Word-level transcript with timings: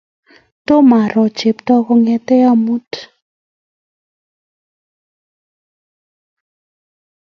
Tomaro 0.65 1.23
Cheptoo 1.37 1.81
kong'ete 1.87 2.35
amut 2.51 2.91